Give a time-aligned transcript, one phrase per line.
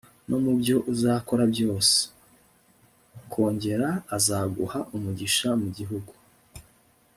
[0.29, 1.95] no mu byo uzakora byose;+
[4.17, 6.11] azaguha umugisha mu gihugu